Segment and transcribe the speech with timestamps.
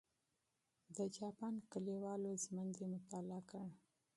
[0.95, 3.65] د جاپان کلیوالو ژوند یې مطالعه کړ.